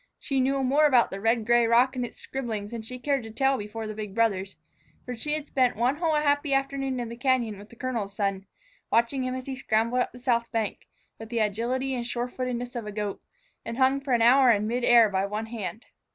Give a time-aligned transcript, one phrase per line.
[0.17, 3.29] She knew more about the red gray rock and its scribblings than she cared to
[3.29, 4.55] tell before the big brothers,
[5.05, 8.47] for she had spent one whole happy afternoon in the cañon with the colonel's son,
[8.91, 10.87] watching him as he scrambled up the south bank,
[11.19, 13.21] with the agility and sure footedness of a goat,
[13.63, 15.85] and hung for an hour in mid air by one hand.